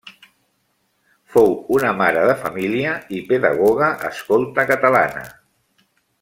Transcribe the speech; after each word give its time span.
Fou 1.33 1.53
una 1.75 1.91
mare 1.99 2.23
de 2.29 2.35
família 2.45 2.95
i 3.19 3.21
pedagoga 3.33 3.91
escolta 4.09 4.67
catalana. 4.73 5.27